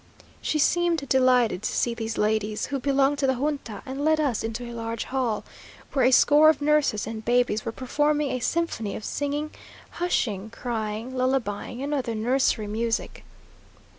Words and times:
She 0.41 0.57
seemed 0.57 1.07
delighted 1.09 1.61
to 1.61 1.71
see 1.71 1.93
these 1.93 2.17
ladies, 2.17 2.65
who 2.65 2.79
belong 2.79 3.15
to 3.17 3.27
the 3.27 3.35
Junta, 3.35 3.83
and 3.85 4.03
led 4.03 4.19
us 4.19 4.43
into 4.43 4.63
a 4.63 4.73
large 4.73 5.03
hall 5.03 5.43
where 5.93 6.03
a 6.03 6.09
score 6.11 6.49
of 6.49 6.59
nurses 6.59 7.05
and 7.05 7.23
babies 7.23 7.65
were 7.65 7.71
performing 7.71 8.31
a 8.31 8.39
symphony 8.39 8.95
of 8.95 9.03
singing, 9.05 9.51
hushing, 9.91 10.49
crying, 10.49 11.13
lullabying, 11.15 11.83
and 11.83 11.93
other 11.93 12.15
nursery 12.15 12.65
music. 12.65 13.23